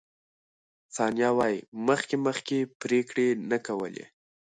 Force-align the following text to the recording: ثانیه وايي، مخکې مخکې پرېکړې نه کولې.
ثانیه 0.95 1.29
وايي، 1.37 1.59
مخکې 1.87 2.15
مخکې 2.25 2.57
پرېکړې 2.81 3.27
نه 3.49 3.57
کولې. 3.67 4.05